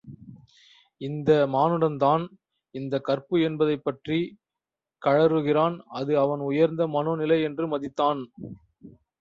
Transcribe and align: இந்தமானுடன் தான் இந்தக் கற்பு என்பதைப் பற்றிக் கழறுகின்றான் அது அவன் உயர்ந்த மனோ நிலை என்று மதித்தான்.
இந்தமானுடன் 1.01 1.97
தான் 1.97 2.23
இந்தக் 2.75 3.03
கற்பு 3.03 3.41
என்பதைப் 3.41 3.83
பற்றிக் 3.83 4.33
கழறுகின்றான் 5.01 5.77
அது 5.93 6.19
அவன் 6.19 6.39
உயர்ந்த 6.41 6.87
மனோ 6.87 7.15
நிலை 7.15 7.41
என்று 7.41 7.67
மதித்தான். 7.67 8.23